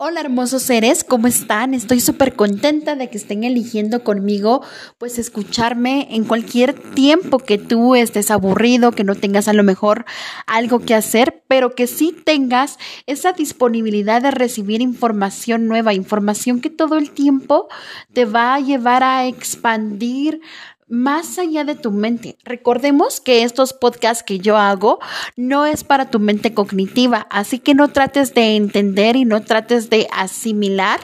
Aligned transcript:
Hola 0.00 0.20
hermosos 0.20 0.62
seres, 0.62 1.02
¿cómo 1.02 1.26
están? 1.26 1.74
Estoy 1.74 1.98
súper 1.98 2.36
contenta 2.36 2.94
de 2.94 3.10
que 3.10 3.18
estén 3.18 3.42
eligiendo 3.42 4.04
conmigo, 4.04 4.62
pues 4.96 5.18
escucharme 5.18 6.06
en 6.12 6.22
cualquier 6.22 6.72
tiempo 6.72 7.40
que 7.40 7.58
tú 7.58 7.96
estés 7.96 8.30
aburrido, 8.30 8.92
que 8.92 9.02
no 9.02 9.16
tengas 9.16 9.48
a 9.48 9.52
lo 9.54 9.64
mejor 9.64 10.04
algo 10.46 10.78
que 10.78 10.94
hacer, 10.94 11.42
pero 11.48 11.74
que 11.74 11.88
sí 11.88 12.14
tengas 12.24 12.78
esa 13.06 13.32
disponibilidad 13.32 14.22
de 14.22 14.30
recibir 14.30 14.82
información 14.82 15.66
nueva, 15.66 15.94
información 15.94 16.60
que 16.60 16.70
todo 16.70 16.96
el 16.96 17.10
tiempo 17.10 17.66
te 18.12 18.24
va 18.24 18.54
a 18.54 18.60
llevar 18.60 19.02
a 19.02 19.26
expandir 19.26 20.40
más 20.88 21.38
allá 21.38 21.64
de 21.64 21.74
tu 21.74 21.90
mente. 21.90 22.36
Recordemos 22.44 23.20
que 23.20 23.42
estos 23.42 23.72
podcasts 23.72 24.22
que 24.22 24.38
yo 24.38 24.56
hago 24.56 24.98
no 25.36 25.66
es 25.66 25.84
para 25.84 26.10
tu 26.10 26.18
mente 26.18 26.54
cognitiva, 26.54 27.26
así 27.30 27.58
que 27.58 27.74
no 27.74 27.88
trates 27.88 28.34
de 28.34 28.56
entender 28.56 29.16
y 29.16 29.24
no 29.24 29.42
trates 29.42 29.90
de 29.90 30.08
asimilar 30.12 31.00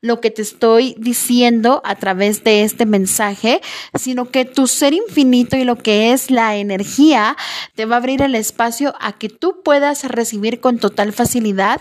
lo 0.00 0.20
que 0.20 0.30
te 0.30 0.42
estoy 0.42 0.94
diciendo 0.98 1.80
a 1.84 1.94
través 1.94 2.44
de 2.44 2.62
este 2.62 2.86
mensaje, 2.86 3.60
sino 3.94 4.30
que 4.30 4.44
tu 4.44 4.66
ser 4.66 4.92
infinito 4.92 5.56
y 5.56 5.64
lo 5.64 5.76
que 5.76 6.12
es 6.12 6.30
la 6.30 6.56
energía 6.56 7.36
te 7.74 7.84
va 7.84 7.96
a 7.96 7.98
abrir 7.98 8.22
el 8.22 8.34
espacio 8.34 8.94
a 9.00 9.12
que 9.12 9.28
tú 9.28 9.62
puedas 9.62 10.04
recibir 10.04 10.60
con 10.60 10.78
total 10.78 11.12
facilidad 11.12 11.80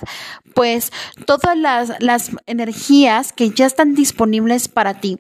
pues 0.54 0.92
todas 1.28 1.56
las, 1.56 1.94
las 2.00 2.32
energías 2.48 3.32
que 3.32 3.52
ya 3.52 3.68
están 3.68 3.94
disponibles 3.94 4.68
para 4.68 5.00
ti. 5.00 5.20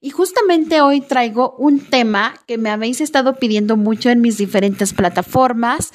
Y 0.00 0.10
justamente 0.10 0.80
hoy 0.80 1.00
traigo 1.00 1.54
un 1.58 1.80
tema 1.80 2.34
que 2.46 2.58
me 2.58 2.70
habéis 2.70 3.00
estado 3.00 3.36
pidiendo 3.36 3.76
mucho 3.76 4.10
en 4.10 4.20
mis 4.20 4.38
diferentes 4.38 4.92
plataformas, 4.92 5.92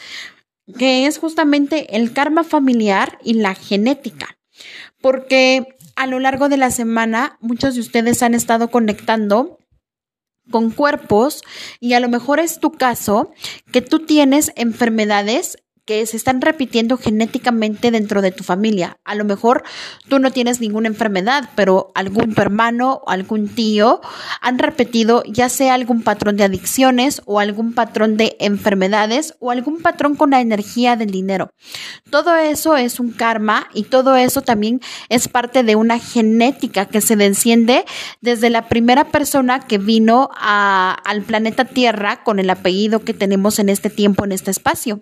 que 0.78 1.06
es 1.06 1.18
justamente 1.18 1.96
el 1.96 2.14
karma 2.14 2.44
familiar 2.44 3.20
y 3.24 3.36
la 3.36 3.56
genética. 3.56 4.38
Porque 5.02 5.76
a 5.96 6.08
lo 6.08 6.20
largo 6.20 6.50
de 6.50 6.58
la 6.58 6.72
semana 6.72 7.38
muchos 7.42 7.76
de 7.76 7.82
ustedes 7.82 8.24
han 8.24 8.34
estado 8.34 8.70
conectando 8.70 9.60
con 10.52 10.72
cuerpos 10.72 11.42
y 11.80 11.94
a 11.94 12.00
lo 12.00 12.10
mejor 12.10 12.40
es 12.40 12.60
tu 12.60 12.72
caso 12.72 13.32
que 13.72 13.82
tú 13.82 14.00
tienes 14.00 14.52
enfermedades 14.56 15.58
que 15.86 16.06
se 16.06 16.18
están 16.18 16.42
repitiendo 16.42 16.98
genéticamente 16.98 17.92
dentro 17.92 18.22
de 18.22 18.32
tu 18.32 18.44
familia. 18.44 18.98
A 19.04 19.16
lo 19.16 19.26
mejor 19.26 19.64
tú 20.08 20.20
no 20.20 20.32
tienes 20.32 20.60
ninguna 20.60 20.88
enfermedad, 20.88 21.50
pero 21.56 21.92
algún 21.96 22.34
tu 22.34 22.42
hermano 22.42 23.02
o 23.06 23.10
algún 23.10 23.48
tío 23.48 24.02
han 24.42 24.60
repetido 24.60 25.24
ya 25.26 25.50
sea 25.50 25.74
algún 25.74 26.02
patrón 26.02 26.38
de 26.38 26.44
adicciones 26.44 27.22
o 27.26 27.40
algún 27.40 27.74
patrón 27.74 28.18
de 28.18 28.36
enfermedades 28.40 29.36
o 29.40 29.52
algún 29.52 29.82
patrón 29.82 30.16
con 30.16 30.32
la 30.32 30.42
energía 30.42 30.96
del 30.96 31.12
dinero. 31.12 31.52
Todo 32.10 32.36
eso 32.36 32.76
es 32.78 33.00
un 33.00 33.12
karma 33.12 33.68
y 33.74 33.84
todo 33.84 34.16
eso 34.16 34.42
también 34.42 34.82
es 35.10 35.28
parte 35.28 35.64
de 35.64 35.76
una 35.76 36.00
genética 36.00 36.86
que 36.86 37.02
se 37.02 37.14
enciende 37.14 37.86
desde 38.22 38.50
la 38.50 38.68
primera 38.68 39.06
persona 39.06 39.60
que 39.60 39.78
vino 39.78 40.30
al 40.34 41.22
planeta 41.24 41.66
Tierra 41.66 42.24
con 42.24 42.40
el 42.40 42.50
apellido 42.50 43.00
que 43.00 43.14
tenemos 43.14 43.60
en 43.60 43.70
este 43.70 43.90
tiempo, 43.90 44.26
en 44.26 44.32
este 44.32 44.52
espacio. 44.52 45.00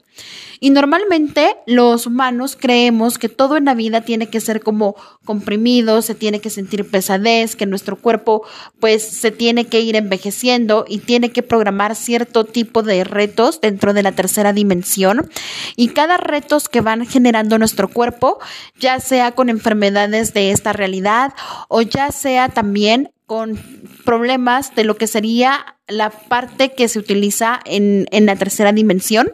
Normalmente 0.71 1.57
los 1.65 2.07
humanos 2.07 2.57
creemos 2.59 3.17
que 3.17 3.29
todo 3.29 3.57
en 3.57 3.65
la 3.65 3.73
vida 3.73 4.01
tiene 4.01 4.27
que 4.27 4.41
ser 4.41 4.61
como 4.61 4.95
comprimido, 5.25 6.01
se 6.01 6.15
tiene 6.15 6.39
que 6.39 6.49
sentir 6.49 6.89
pesadez, 6.89 7.55
que 7.55 7.65
nuestro 7.65 7.95
cuerpo 7.95 8.43
pues 8.79 9.03
se 9.03 9.31
tiene 9.31 9.65
que 9.65 9.81
ir 9.81 9.95
envejeciendo 9.95 10.85
y 10.87 10.99
tiene 10.99 11.31
que 11.31 11.43
programar 11.43 11.95
cierto 11.95 12.45
tipo 12.45 12.83
de 12.83 13.03
retos 13.03 13.61
dentro 13.61 13.93
de 13.93 14.03
la 14.03 14.11
tercera 14.11 14.53
dimensión. 14.53 15.29
Y 15.75 15.89
cada 15.89 16.17
retos 16.17 16.69
que 16.69 16.81
van 16.81 17.05
generando 17.05 17.57
nuestro 17.57 17.87
cuerpo, 17.87 18.39
ya 18.79 18.99
sea 18.99 19.33
con 19.33 19.49
enfermedades 19.49 20.33
de 20.33 20.51
esta 20.51 20.73
realidad 20.73 21.33
o 21.67 21.81
ya 21.81 22.11
sea 22.11 22.49
también 22.49 23.11
con 23.31 23.57
problemas 24.03 24.75
de 24.75 24.83
lo 24.83 24.97
que 24.97 25.07
sería 25.07 25.77
la 25.87 26.09
parte 26.09 26.73
que 26.73 26.89
se 26.89 26.99
utiliza 26.99 27.61
en, 27.63 28.05
en 28.11 28.25
la 28.25 28.35
tercera 28.35 28.73
dimensión 28.73 29.31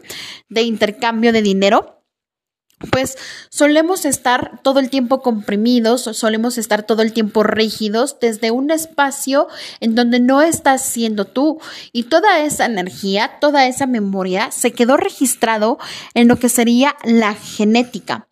de 0.49 0.61
intercambio 0.61 1.33
de 1.33 1.41
dinero 1.41 2.03
pues 2.91 3.17
solemos 3.49 4.05
estar 4.05 4.61
todo 4.61 4.79
el 4.79 4.91
tiempo 4.91 5.23
comprimidos, 5.23 6.03
solemos 6.03 6.59
estar 6.59 6.83
todo 6.83 7.01
el 7.01 7.11
tiempo 7.11 7.41
rígidos 7.41 8.19
desde 8.21 8.51
un 8.51 8.69
espacio 8.69 9.47
en 9.79 9.95
donde 9.95 10.19
no 10.19 10.43
estás 10.43 10.83
siendo 10.85 11.25
tú 11.25 11.59
y 11.91 12.03
toda 12.03 12.41
esa 12.41 12.65
energía, 12.65 13.39
toda 13.41 13.65
esa 13.65 13.87
memoria 13.87 14.51
se 14.51 14.73
quedó 14.73 14.95
registrado 14.95 15.79
en 16.13 16.27
lo 16.27 16.35
que 16.35 16.49
sería 16.49 16.95
la 17.03 17.33
genética. 17.33 18.26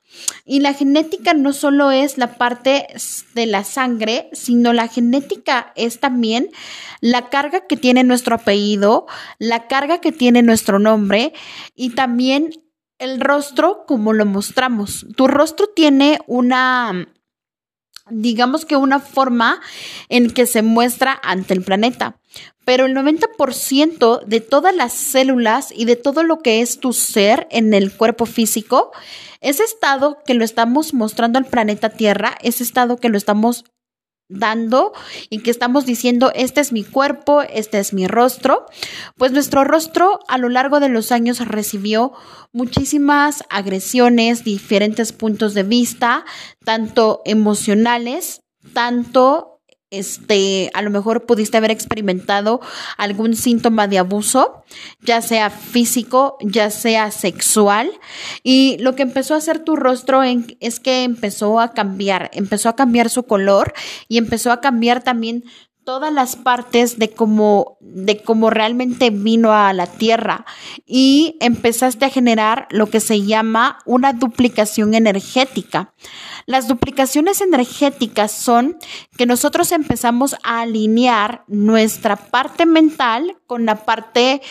Y 0.46 0.60
la 0.60 0.74
genética 0.74 1.34
no 1.34 1.54
solo 1.54 1.92
es 1.92 2.18
la 2.18 2.36
parte 2.36 2.88
de 3.34 3.46
la 3.46 3.64
sangre, 3.64 4.30
sino 4.34 4.74
la 4.74 4.88
genética 4.88 5.74
es 5.76 6.00
también 6.00 6.50
la 7.02 7.30
carga 7.30 7.68
que 7.68 7.78
tiene 7.78 8.04
nuestro 8.04 8.36
apellido, 8.36 9.06
la 9.40 9.68
carga 9.68 10.00
que 10.00 10.12
tiene 10.12 10.42
nuestro 10.42 10.80
nombre 10.80 11.34
y 11.76 11.92
también 11.92 12.52
el 12.98 13.20
rostro 13.20 13.86
como 13.86 14.14
lo 14.14 14.26
mostramos. 14.26 15.06
Tu 15.16 15.28
rostro 15.28 15.68
tiene 15.76 16.20
una, 16.28 17.08
digamos 18.10 18.66
que 18.66 18.76
una 18.76 19.00
forma 19.00 19.62
en 20.10 20.30
que 20.30 20.46
se 20.46 20.62
muestra 20.62 21.20
ante 21.24 21.54
el 21.54 21.64
planeta. 21.64 22.18
Pero 22.64 22.86
el 22.86 22.96
90% 22.96 24.24
de 24.26 24.42
todas 24.42 24.76
las 24.76 24.94
células 24.94 25.72
y 25.72 25.86
de 25.86 25.96
todo 25.96 26.24
lo 26.24 26.40
que 26.40 26.62
es 26.62 26.80
tu 26.80 26.94
ser 26.94 27.48
en 27.52 27.74
el 27.74 27.96
cuerpo 27.96 28.26
físico, 28.26 28.92
ese 29.42 29.64
estado 29.64 30.18
que 30.26 30.34
lo 30.34 30.44
estamos 30.44 30.94
mostrando 30.94 31.38
al 31.38 31.46
planeta 31.46 31.90
Tierra, 31.90 32.38
ese 32.42 32.64
estado 32.64 32.98
que 32.98 33.10
lo 33.10 33.18
estamos 33.18 33.66
dando 34.30 34.94
y 35.30 35.40
que 35.40 35.52
estamos 35.52 35.86
diciendo, 35.86 36.32
este 36.36 36.62
es 36.62 36.72
mi 36.72 36.84
cuerpo, 36.84 37.42
este 37.42 37.80
es 37.80 37.94
mi 37.94 38.08
rostro, 38.08 38.66
pues 39.18 39.32
nuestro 39.32 39.64
rostro 39.64 40.20
a 40.28 40.38
lo 40.38 40.50
largo 40.50 40.80
de 40.80 40.90
los 40.90 41.12
años 41.12 41.40
recibió 41.46 42.14
muchísimas 42.52 43.44
agresiones, 43.50 44.44
diferentes 44.44 45.14
puntos 45.14 45.54
de 45.54 45.64
vista, 45.64 46.26
tanto 46.64 47.22
emocionales, 47.26 48.42
tanto 48.74 49.55
este, 49.98 50.70
a 50.74 50.82
lo 50.82 50.90
mejor 50.90 51.26
pudiste 51.26 51.58
haber 51.58 51.72
experimentado 51.72 52.62
algún 52.98 53.36
síntoma 53.36 53.88
de 53.88 54.00
abuso, 54.00 54.64
ya 55.02 55.22
sea 55.22 55.50
físico, 55.50 56.38
ya 56.42 56.70
sea 56.70 57.12
sexual, 57.12 57.92
y 58.44 58.78
lo 58.80 58.96
que 58.96 59.04
empezó 59.04 59.34
a 59.34 59.38
hacer 59.38 59.60
tu 59.60 59.76
rostro 59.76 60.22
es 60.24 60.80
que 60.80 61.04
empezó 61.04 61.60
a 61.60 61.74
cambiar, 61.74 62.30
empezó 62.34 62.70
a 62.70 62.76
cambiar 62.76 63.10
su 63.10 63.24
color 63.24 63.74
y 64.08 64.18
empezó 64.18 64.52
a 64.52 64.62
cambiar 64.62 65.04
también 65.04 65.44
todas 65.86 66.12
las 66.12 66.36
partes 66.36 66.98
de 67.00 67.12
cómo, 67.12 67.78
de 67.80 68.22
cómo 68.22 68.50
realmente 68.50 69.12
vino 69.12 69.54
a 69.54 69.72
la 69.72 69.88
Tierra 69.88 70.46
y 70.86 71.38
empezaste 71.40 72.06
a 72.06 72.10
generar 72.10 72.68
lo 72.72 72.90
que 72.90 73.00
se 73.00 73.22
llama 73.22 73.78
una 73.86 74.12
duplicación 74.12 74.96
energética. 74.96 75.94
Las 76.48 76.68
duplicaciones 76.68 77.40
energéticas 77.40 78.32
son 78.32 78.78
que 79.18 79.26
nosotros 79.26 79.72
empezamos 79.72 80.36
a 80.44 80.62
alinear 80.62 81.44
nuestra 81.48 82.16
parte 82.16 82.66
mental 82.66 83.38
con 83.48 83.66
la 83.66 83.86
parte 83.86 84.42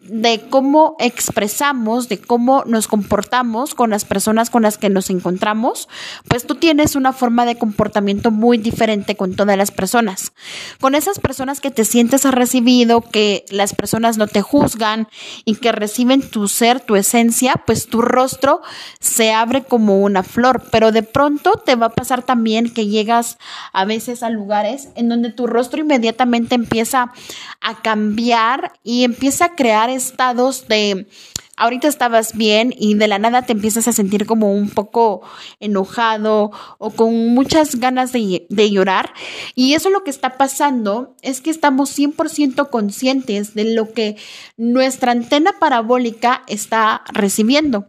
de 0.00 0.46
cómo 0.48 0.96
expresamos, 1.00 2.08
de 2.08 2.18
cómo 2.18 2.62
nos 2.66 2.86
comportamos 2.86 3.74
con 3.74 3.90
las 3.90 4.04
personas 4.04 4.48
con 4.48 4.62
las 4.62 4.78
que 4.78 4.90
nos 4.90 5.10
encontramos, 5.10 5.88
pues 6.28 6.46
tú 6.46 6.54
tienes 6.54 6.94
una 6.94 7.12
forma 7.12 7.44
de 7.44 7.58
comportamiento 7.58 8.30
muy 8.30 8.58
diferente 8.58 9.16
con 9.16 9.34
todas 9.34 9.56
las 9.56 9.70
personas. 9.70 10.32
Con 10.80 10.94
esas 10.94 11.18
personas 11.18 11.60
que 11.60 11.72
te 11.72 11.84
sientes 11.84 12.24
recibido, 12.24 13.00
que 13.00 13.44
las 13.50 13.74
personas 13.74 14.18
no 14.18 14.28
te 14.28 14.40
juzgan 14.40 15.08
y 15.44 15.56
que 15.56 15.72
reciben 15.72 16.22
tu 16.22 16.46
ser, 16.46 16.80
tu 16.80 16.94
esencia, 16.94 17.62
pues 17.66 17.88
tu 17.88 18.00
rostro 18.00 18.62
se 19.00 19.32
abre 19.32 19.64
como 19.64 20.00
una 20.00 20.22
flor, 20.22 20.62
pero 20.70 20.92
de 20.92 21.02
pronto 21.02 21.52
te 21.64 21.74
va 21.74 21.86
a 21.86 21.94
pasar 21.94 22.22
también 22.22 22.72
que 22.72 22.86
llegas 22.86 23.36
a 23.72 23.84
veces 23.84 24.22
a 24.22 24.30
lugares 24.30 24.90
en 24.94 25.08
donde 25.08 25.32
tu 25.32 25.46
rostro 25.46 25.80
inmediatamente 25.80 26.54
empieza 26.54 27.12
a 27.60 27.82
cambiar 27.82 28.72
y 28.82 29.04
empieza 29.04 29.46
a 29.46 29.54
crear 29.54 29.90
estados 29.90 30.68
de 30.68 31.06
ahorita 31.58 31.88
estabas 31.88 32.34
bien 32.34 32.72
y 32.78 32.94
de 32.94 33.08
la 33.08 33.18
nada 33.18 33.42
te 33.42 33.52
empiezas 33.52 33.88
a 33.88 33.92
sentir 33.92 34.26
como 34.26 34.52
un 34.54 34.70
poco 34.70 35.22
enojado 35.60 36.52
o 36.78 36.90
con 36.90 37.34
muchas 37.34 37.76
ganas 37.76 38.12
de, 38.12 38.46
de, 38.48 38.70
llorar. 38.70 39.12
Y 39.54 39.74
eso 39.74 39.90
lo 39.90 40.04
que 40.04 40.10
está 40.10 40.38
pasando 40.38 41.16
es 41.20 41.40
que 41.40 41.50
estamos 41.50 41.96
100% 41.98 42.70
conscientes 42.70 43.54
de 43.54 43.74
lo 43.74 43.92
que 43.92 44.16
nuestra 44.56 45.12
antena 45.12 45.58
parabólica 45.58 46.42
está 46.46 47.02
recibiendo. 47.12 47.88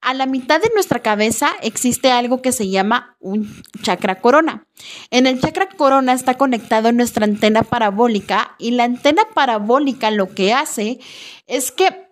A 0.00 0.14
la 0.14 0.26
mitad 0.26 0.60
de 0.60 0.70
nuestra 0.74 1.00
cabeza 1.00 1.50
existe 1.62 2.10
algo 2.10 2.42
que 2.42 2.52
se 2.52 2.68
llama 2.68 3.16
un 3.18 3.62
chakra 3.82 4.20
corona. 4.20 4.66
En 5.10 5.26
el 5.26 5.40
chakra 5.40 5.68
corona 5.68 6.12
está 6.12 6.34
conectado 6.34 6.92
nuestra 6.92 7.24
antena 7.24 7.62
parabólica 7.62 8.54
y 8.58 8.72
la 8.72 8.84
antena 8.84 9.22
parabólica 9.34 10.10
lo 10.10 10.34
que 10.34 10.52
hace 10.52 10.98
es 11.46 11.72
que 11.72 12.08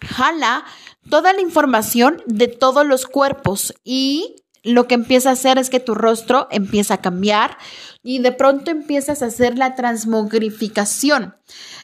jala 0.00 0.64
toda 1.08 1.32
la 1.32 1.40
información 1.40 2.22
de 2.26 2.48
todos 2.48 2.86
los 2.86 3.06
cuerpos 3.06 3.74
y 3.84 4.36
lo 4.62 4.86
que 4.86 4.94
empieza 4.94 5.30
a 5.30 5.32
hacer 5.32 5.58
es 5.58 5.70
que 5.70 5.80
tu 5.80 5.94
rostro 5.94 6.48
empieza 6.50 6.94
a 6.94 7.00
cambiar 7.00 7.58
y 8.02 8.18
de 8.18 8.32
pronto 8.32 8.70
empiezas 8.70 9.22
a 9.22 9.26
hacer 9.26 9.56
la 9.56 9.74
transmogrificación. 9.74 11.34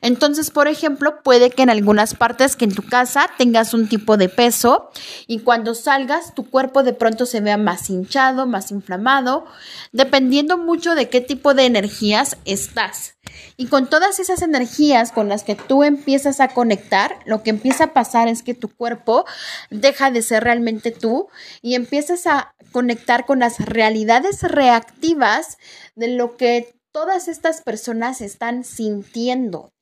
Entonces, 0.00 0.50
por 0.50 0.68
ejemplo, 0.68 1.22
puede 1.22 1.50
que 1.50 1.62
en 1.62 1.70
algunas 1.70 2.14
partes 2.14 2.56
que 2.56 2.64
en 2.64 2.74
tu 2.74 2.82
casa 2.82 3.28
tengas 3.36 3.74
un 3.74 3.88
tipo 3.88 4.16
de 4.16 4.28
peso 4.28 4.90
y 5.26 5.40
cuando 5.40 5.74
salgas 5.74 6.34
tu 6.34 6.48
cuerpo 6.48 6.82
de 6.82 6.92
pronto 6.92 7.26
se 7.26 7.40
vea 7.40 7.56
más 7.56 7.90
hinchado, 7.90 8.46
más 8.46 8.70
inflamado, 8.70 9.44
dependiendo 9.92 10.56
mucho 10.56 10.94
de 10.94 11.08
qué 11.08 11.20
tipo 11.20 11.54
de 11.54 11.66
energías 11.66 12.36
estás. 12.44 13.14
Y 13.56 13.66
con 13.66 13.88
todas 13.88 14.20
esas 14.20 14.42
energías 14.42 15.12
con 15.12 15.28
las 15.28 15.44
que 15.44 15.54
tú 15.54 15.84
empiezas 15.84 16.40
a 16.40 16.48
conectar, 16.48 17.16
lo 17.26 17.42
que 17.42 17.50
empieza 17.50 17.84
a 17.84 17.92
pasar 17.92 18.28
es 18.28 18.42
que 18.42 18.54
tu 18.54 18.68
cuerpo 18.68 19.26
deja 19.70 20.10
de 20.10 20.22
ser 20.22 20.44
realmente 20.44 20.92
tú 20.92 21.28
y 21.60 21.74
empiezas 21.74 22.26
a 22.26 22.54
conectar 22.72 23.26
con 23.26 23.40
las 23.40 23.58
realidades 23.58 24.42
reactivas 24.42 25.58
de 25.96 26.07
lo 26.16 26.36
que 26.36 26.74
todas 26.92 27.28
estas 27.28 27.62
personas 27.62 28.20
están 28.20 28.64
sintiendo. 28.64 29.72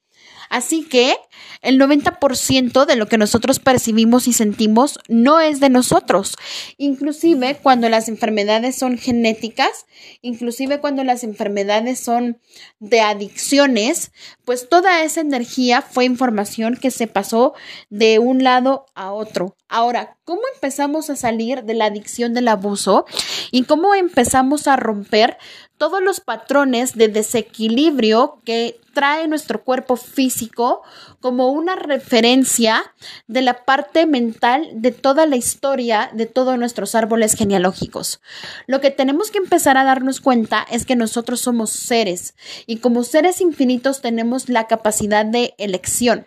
Así 0.48 0.84
que 0.84 1.16
el 1.62 1.80
90% 1.80 2.86
de 2.86 2.96
lo 2.96 3.06
que 3.06 3.18
nosotros 3.18 3.58
percibimos 3.58 4.28
y 4.28 4.32
sentimos 4.32 4.98
no 5.08 5.40
es 5.40 5.60
de 5.60 5.68
nosotros. 5.68 6.36
Inclusive 6.78 7.58
cuando 7.62 7.88
las 7.88 8.08
enfermedades 8.08 8.76
son 8.76 8.98
genéticas, 8.98 9.86
inclusive 10.22 10.80
cuando 10.80 11.04
las 11.04 11.24
enfermedades 11.24 11.98
son 11.98 12.38
de 12.78 13.00
adicciones, 13.00 14.12
pues 14.44 14.68
toda 14.68 15.02
esa 15.02 15.20
energía 15.20 15.82
fue 15.82 16.04
información 16.04 16.76
que 16.76 16.90
se 16.90 17.06
pasó 17.06 17.54
de 17.90 18.18
un 18.18 18.44
lado 18.44 18.86
a 18.94 19.12
otro. 19.12 19.56
Ahora, 19.68 20.16
¿cómo 20.24 20.42
empezamos 20.54 21.10
a 21.10 21.16
salir 21.16 21.64
de 21.64 21.74
la 21.74 21.86
adicción 21.86 22.34
del 22.34 22.46
abuso 22.46 23.04
y 23.50 23.64
cómo 23.64 23.96
empezamos 23.96 24.68
a 24.68 24.76
romper 24.76 25.38
todos 25.78 26.02
los 26.02 26.20
patrones 26.20 26.94
de 26.94 27.08
desequilibrio 27.08 28.40
que 28.44 28.80
trae 28.96 29.28
nuestro 29.28 29.62
cuerpo 29.62 29.96
físico 29.96 30.82
como 31.20 31.50
una 31.50 31.76
referencia 31.76 32.82
de 33.26 33.42
la 33.42 33.66
parte 33.66 34.06
mental 34.06 34.68
de 34.72 34.90
toda 34.90 35.26
la 35.26 35.36
historia 35.36 36.08
de 36.14 36.24
todos 36.24 36.58
nuestros 36.58 36.94
árboles 36.94 37.34
genealógicos. 37.34 38.22
Lo 38.66 38.80
que 38.80 38.90
tenemos 38.90 39.30
que 39.30 39.36
empezar 39.36 39.76
a 39.76 39.84
darnos 39.84 40.22
cuenta 40.22 40.66
es 40.70 40.86
que 40.86 40.96
nosotros 40.96 41.40
somos 41.40 41.70
seres 41.70 42.34
y 42.66 42.78
como 42.78 43.04
seres 43.04 43.42
infinitos 43.42 44.00
tenemos 44.00 44.48
la 44.48 44.66
capacidad 44.66 45.26
de 45.26 45.54
elección. 45.58 46.26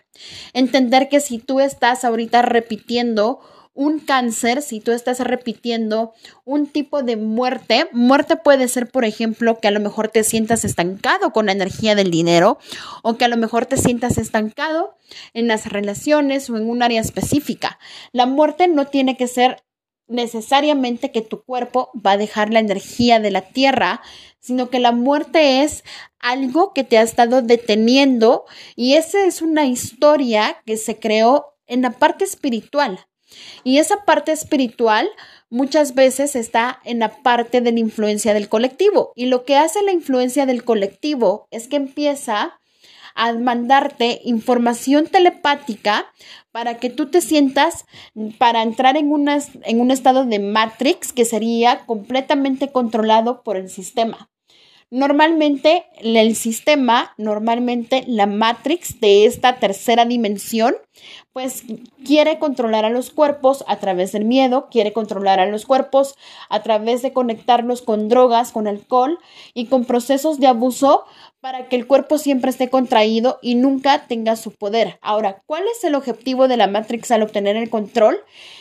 Entender 0.52 1.08
que 1.08 1.18
si 1.18 1.38
tú 1.38 1.58
estás 1.58 2.04
ahorita 2.04 2.42
repitiendo 2.42 3.40
un 3.74 4.00
cáncer, 4.00 4.62
si 4.62 4.80
tú 4.80 4.92
estás 4.92 5.20
repitiendo 5.20 6.12
un 6.44 6.66
tipo 6.66 7.02
de 7.02 7.16
muerte, 7.16 7.88
muerte 7.92 8.36
puede 8.36 8.68
ser, 8.68 8.90
por 8.90 9.04
ejemplo, 9.04 9.58
que 9.60 9.68
a 9.68 9.70
lo 9.70 9.80
mejor 9.80 10.08
te 10.08 10.24
sientas 10.24 10.64
estancado 10.64 11.32
con 11.32 11.46
la 11.46 11.52
energía 11.52 11.94
del 11.94 12.10
dinero 12.10 12.58
o 13.02 13.16
que 13.16 13.24
a 13.24 13.28
lo 13.28 13.36
mejor 13.36 13.66
te 13.66 13.76
sientas 13.76 14.18
estancado 14.18 14.96
en 15.34 15.48
las 15.48 15.66
relaciones 15.66 16.50
o 16.50 16.56
en 16.56 16.68
un 16.68 16.82
área 16.82 17.00
específica. 17.00 17.78
La 18.12 18.26
muerte 18.26 18.68
no 18.68 18.86
tiene 18.86 19.16
que 19.16 19.28
ser 19.28 19.62
necesariamente 20.08 21.12
que 21.12 21.22
tu 21.22 21.44
cuerpo 21.44 21.90
va 21.94 22.12
a 22.12 22.16
dejar 22.16 22.52
la 22.52 22.58
energía 22.58 23.20
de 23.20 23.30
la 23.30 23.42
tierra, 23.42 24.02
sino 24.40 24.68
que 24.68 24.80
la 24.80 24.92
muerte 24.92 25.62
es 25.62 25.84
algo 26.18 26.74
que 26.74 26.84
te 26.84 26.98
ha 26.98 27.02
estado 27.02 27.42
deteniendo 27.42 28.44
y 28.74 28.94
esa 28.94 29.24
es 29.24 29.40
una 29.40 29.66
historia 29.66 30.60
que 30.66 30.76
se 30.76 30.98
creó 30.98 31.54
en 31.66 31.82
la 31.82 31.92
parte 31.92 32.24
espiritual. 32.24 33.06
Y 33.64 33.78
esa 33.78 34.04
parte 34.04 34.32
espiritual 34.32 35.08
muchas 35.50 35.94
veces 35.94 36.36
está 36.36 36.80
en 36.84 37.00
la 37.00 37.22
parte 37.22 37.60
de 37.60 37.72
la 37.72 37.80
influencia 37.80 38.34
del 38.34 38.48
colectivo. 38.48 39.12
Y 39.14 39.26
lo 39.26 39.44
que 39.44 39.56
hace 39.56 39.82
la 39.82 39.92
influencia 39.92 40.46
del 40.46 40.64
colectivo 40.64 41.46
es 41.50 41.68
que 41.68 41.76
empieza 41.76 42.60
a 43.14 43.32
mandarte 43.32 44.20
información 44.24 45.06
telepática 45.06 46.06
para 46.52 46.78
que 46.78 46.90
tú 46.90 47.10
te 47.10 47.20
sientas 47.20 47.84
para 48.38 48.62
entrar 48.62 48.96
en, 48.96 49.10
en 49.64 49.80
un 49.80 49.90
estado 49.90 50.24
de 50.24 50.38
matrix 50.38 51.12
que 51.12 51.24
sería 51.24 51.80
completamente 51.86 52.70
controlado 52.70 53.42
por 53.42 53.56
el 53.56 53.68
sistema. 53.68 54.30
Normalmente 54.92 55.86
el 55.98 56.34
sistema, 56.34 57.14
normalmente 57.16 58.02
la 58.08 58.26
matrix 58.26 58.98
de 59.00 59.24
esta 59.24 59.60
tercera 59.60 60.04
dimensión, 60.04 60.74
pues 61.32 61.62
quiere 62.04 62.40
controlar 62.40 62.84
a 62.84 62.90
los 62.90 63.10
cuerpos 63.10 63.64
a 63.68 63.76
través 63.76 64.10
del 64.10 64.24
miedo, 64.24 64.66
quiere 64.68 64.92
controlar 64.92 65.38
a 65.38 65.46
los 65.46 65.64
cuerpos 65.64 66.16
a 66.48 66.64
través 66.64 67.02
de 67.02 67.12
conectarlos 67.12 67.82
con 67.82 68.08
drogas, 68.08 68.50
con 68.50 68.66
alcohol 68.66 69.20
y 69.54 69.66
con 69.66 69.84
procesos 69.84 70.40
de 70.40 70.48
abuso 70.48 71.04
para 71.40 71.68
que 71.68 71.76
el 71.76 71.86
cuerpo 71.86 72.18
siempre 72.18 72.50
esté 72.50 72.68
contraído 72.68 73.38
y 73.42 73.54
nunca 73.54 74.08
tenga 74.08 74.34
su 74.34 74.50
poder. 74.50 74.98
Ahora, 75.02 75.40
¿cuál 75.46 75.62
es 75.72 75.84
el 75.84 75.94
objetivo 75.94 76.48
de 76.48 76.56
la 76.56 76.66
Matrix 76.66 77.12
al 77.12 77.22
obtener 77.22 77.56
el 77.56 77.70
control? 77.70 78.18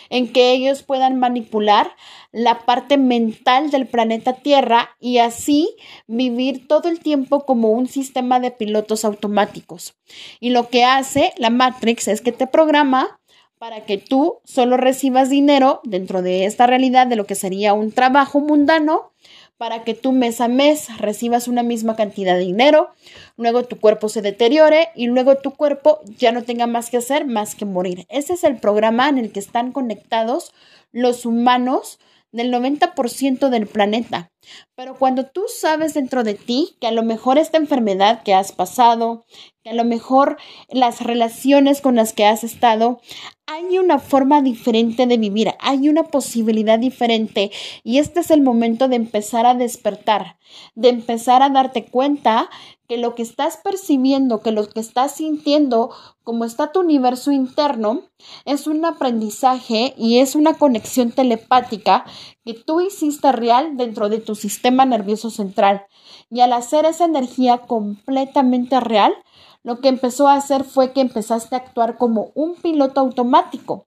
En 0.10 0.32
que 0.32 0.52
ellos 0.52 0.84
puedan 0.84 1.20
manipular 1.20 1.92
la 2.32 2.66
parte 2.66 2.98
mental 2.98 3.72
del 3.72 3.88
planeta 3.88 4.34
Tierra 4.34 4.90
y 5.00 5.20
así 5.20 5.70
vivir 6.08 6.68
todo 6.68 6.90
el 6.90 7.00
tiempo 7.00 7.46
como 7.46 7.72
un 7.72 7.88
sistema 7.88 8.40
de 8.40 8.52
pilotos 8.52 9.06
automáticos. 9.06 9.96
Y 10.40 10.50
lo 10.50 10.70
que 10.70 10.84
hace 10.84 11.34
la 11.38 11.50
Matrix 11.50 12.08
es 12.08 12.22
que 12.22 12.32
te 12.32 12.48
programa 12.48 13.20
para 13.60 13.86
que 13.86 13.98
tú 13.98 14.40
solo 14.46 14.78
recibas 14.78 15.30
dinero 15.30 15.82
dentro 15.84 16.22
de 16.22 16.46
esta 16.46 16.66
realidad 16.66 17.08
de 17.08 17.18
lo 17.18 17.26
que 17.26 17.36
sería 17.36 17.74
un 17.74 17.92
trabajo 17.92 18.40
mundano 18.40 19.12
para 19.60 19.84
que 19.84 19.94
tú 19.94 20.14
mes 20.14 20.40
a 20.40 20.48
mes 20.48 20.88
recibas 21.00 21.50
una 21.50 21.64
misma 21.64 21.98
cantidad 21.98 22.36
de 22.36 22.46
dinero, 22.46 22.92
luego 23.36 23.66
tu 23.66 23.78
cuerpo 23.78 24.08
se 24.08 24.22
deteriore 24.22 24.88
y 24.96 25.08
luego 25.08 25.36
tu 25.36 25.52
cuerpo 25.52 26.00
ya 26.18 26.32
no 26.32 26.44
tenga 26.44 26.66
más 26.66 26.90
que 26.90 26.96
hacer 26.96 27.26
más 27.26 27.56
que 27.56 27.66
morir. 27.66 28.06
Ese 28.08 28.34
es 28.34 28.46
el 28.46 28.58
programa 28.58 29.10
en 29.10 29.18
el 29.18 29.34
que 29.34 29.42
están 29.42 29.74
conectados 29.74 30.54
los 30.94 31.26
humanos 31.26 32.00
del 32.32 32.54
90% 32.54 33.50
del 33.50 33.68
planeta. 33.68 34.32
Pero 34.76 34.96
cuando 34.96 35.26
tú 35.26 35.44
sabes 35.48 35.94
dentro 35.94 36.24
de 36.24 36.36
ti 36.36 36.78
que 36.80 36.88
a 36.88 36.92
lo 36.92 37.04
mejor 37.04 37.38
esta 37.38 37.58
enfermedad 37.58 38.24
que 38.24 38.34
has 38.34 38.52
pasado, 38.52 39.26
que 39.64 39.72
a 39.72 39.74
lo 39.74 39.84
mejor 39.84 40.38
las 40.70 41.02
relaciones 41.02 41.82
con 41.82 41.96
las 41.96 42.14
que 42.14 42.26
has 42.26 42.44
estado, 42.44 43.02
hay 43.46 43.78
una 43.80 44.00
forma 44.00 44.42
diferente 44.42 45.08
de 45.08 45.18
vivir, 45.18 45.54
hay 45.60 45.90
una 45.90 46.04
posibilidad 46.04 46.78
diferente. 46.78 47.52
Y 47.84 47.98
este 47.98 48.20
es 48.20 48.32
el 48.32 48.42
momento 48.42 48.88
de 48.88 48.96
empezar 48.96 49.46
a 49.46 49.56
despertar, 49.56 50.38
de 50.76 50.90
empezar 50.90 51.42
a 51.42 51.50
darte 51.50 51.86
cuenta 51.86 52.50
que 52.88 52.98
lo 52.98 53.16
que 53.16 53.22
estás 53.22 53.58
percibiendo, 53.58 54.42
que 54.42 54.52
lo 54.52 54.68
que 54.68 54.80
estás 54.80 55.16
sintiendo, 55.16 55.92
como 56.24 56.44
está 56.44 56.72
tu 56.72 56.80
universo 56.80 57.32
interno, 57.32 58.02
es 58.46 58.66
un 58.66 58.84
aprendizaje 58.84 59.94
y 59.96 60.20
es 60.20 60.36
una 60.36 60.56
conexión 60.56 61.12
telepática 61.12 62.06
que 62.50 62.64
tú 62.64 62.82
hiciste 62.82 63.32
real 63.32 63.78
dentro 63.78 64.10
de 64.10 64.20
tu 64.20 64.34
sistema 64.34 64.84
nervioso 64.84 65.30
central. 65.30 65.86
Y 66.32 66.40
al 66.40 66.54
hacer 66.54 66.86
esa 66.86 67.06
energía 67.06 67.60
completamente 67.60 68.80
real, 68.80 69.14
lo 69.62 69.82
que 69.82 69.90
empezó 69.90 70.28
a 70.28 70.34
hacer 70.34 70.64
fue 70.64 70.92
que 70.92 71.02
empezaste 71.02 71.54
a 71.54 71.60
actuar 71.60 72.00
como 72.00 72.32
un 72.34 72.56
piloto 72.56 73.02
automático. 73.02 73.86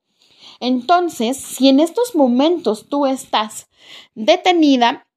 Entonces, 0.61 1.39
si 1.39 1.71
en 1.71 1.81
estos 1.81 2.15
momentos 2.15 2.89
tú 2.89 3.07
estás 3.07 3.67
detenida, 4.15 5.09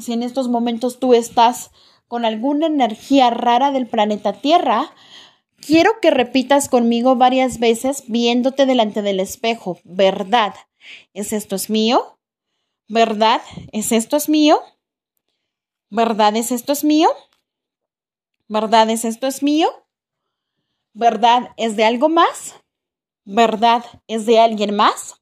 si 0.00 0.14
en 0.14 0.22
estos 0.22 0.48
momentos 0.48 0.98
tú 0.98 1.12
estás 1.12 1.72
con 2.08 2.24
alguna 2.24 2.68
energía 2.68 3.28
rara 3.28 3.70
del 3.70 3.86
planeta 3.86 4.32
Tierra, 4.32 4.94
quiero 5.60 6.00
que 6.00 6.10
repitas 6.10 6.70
conmigo 6.70 7.16
varias 7.16 7.58
veces 7.58 8.04
viéndote 8.06 8.64
delante 8.64 9.02
del 9.02 9.20
espejo. 9.20 9.78
¿Verdad? 9.84 10.54
¿Es 11.12 11.34
esto 11.34 11.56
es 11.56 11.68
mío? 11.68 12.16
¿Verdad? 12.92 13.40
¿Es 13.72 13.90
esto 13.90 14.18
es 14.18 14.28
mío? 14.28 14.60
¿Verdad 15.88 16.36
es 16.36 16.52
esto 16.52 16.74
es 16.74 16.84
mío? 16.84 17.08
¿Verdad 18.48 18.90
es 18.90 19.06
esto 19.06 19.26
es 19.26 19.42
mío? 19.42 19.66
¿Verdad 20.92 21.54
es 21.56 21.74
de 21.76 21.86
algo 21.86 22.10
más? 22.10 22.54
¿Verdad 23.24 23.82
es 24.08 24.26
de 24.26 24.38
alguien 24.38 24.76
más? 24.76 25.14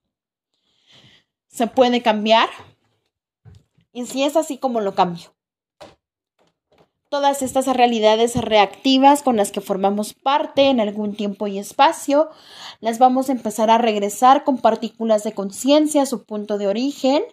¿Se 1.46 1.68
puede 1.68 2.02
cambiar? 2.02 2.48
Y 3.92 4.04
si 4.06 4.24
es 4.24 4.34
así 4.34 4.58
como 4.58 4.80
lo 4.80 4.96
cambio 4.96 5.32
todas 7.08 7.42
estas 7.42 7.66
realidades 7.66 8.36
reactivas 8.36 9.24
con 9.24 9.36
las 9.36 9.50
que 9.50 9.60
formamos 9.60 10.14
parte 10.14 10.70
en 10.70 10.78
algún 10.78 11.16
tiempo 11.16 11.48
y 11.48 11.58
espacio, 11.58 12.30
las 12.78 13.00
vamos 13.00 13.28
a 13.28 13.32
empezar 13.32 13.68
a 13.68 13.78
regresar 13.78 14.44
con 14.44 14.58
partículas 14.58 15.24
de 15.24 15.32
conciencia 15.32 16.02
a 16.02 16.06
su 16.06 16.22
punto 16.24 16.56
de 16.56 16.68
origen 16.68 17.24